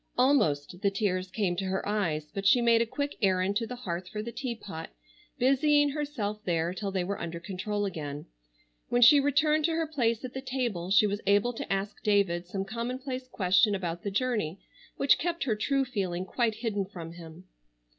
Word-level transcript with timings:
Almost 0.17 0.81
the 0.81 0.89
tears 0.89 1.29
came 1.29 1.55
to 1.57 1.65
her 1.65 1.87
eyes, 1.87 2.31
but 2.33 2.47
she 2.47 2.59
made 2.59 2.81
a 2.81 2.87
quick 2.87 3.17
errand 3.21 3.55
to 3.57 3.67
the 3.67 3.75
hearth 3.75 4.07
for 4.09 4.23
the 4.23 4.31
teapot, 4.31 4.89
busying 5.37 5.89
herself 5.89 6.41
there 6.43 6.73
till 6.73 6.89
they 6.89 7.03
were 7.03 7.21
under 7.21 7.39
control 7.39 7.85
again. 7.85 8.25
When 8.89 9.03
she 9.03 9.19
returned 9.19 9.63
to 9.65 9.73
her 9.75 9.85
place 9.85 10.25
at 10.25 10.33
the 10.33 10.41
table 10.41 10.89
she 10.89 11.05
was 11.05 11.21
able 11.27 11.53
to 11.53 11.71
ask 11.71 12.01
David 12.01 12.47
some 12.47 12.65
commonplace 12.65 13.27
question 13.27 13.75
about 13.75 14.01
the 14.01 14.09
journey 14.09 14.59
which 14.97 15.19
kept 15.19 15.43
her 15.43 15.55
true 15.55 15.85
feeling 15.85 16.25
quite 16.25 16.55
hidden 16.55 16.85
from 16.87 17.11
him. 17.11 17.43